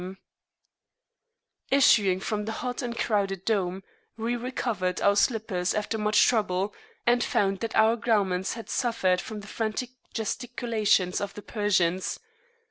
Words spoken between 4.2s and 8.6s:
recovered our slippers after much trouble, and found that our garments